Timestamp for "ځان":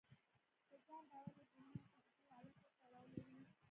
0.85-1.03